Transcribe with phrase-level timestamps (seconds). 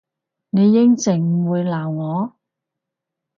[0.49, 2.33] 你應承唔會鬧我？